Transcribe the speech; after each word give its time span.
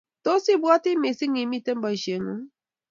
Tos 0.23 0.43
ibwoti 0.55 0.91
mising 1.01 1.35
imete 1.43 1.71
boishet 1.81 2.21
ng'ung? 2.23 2.43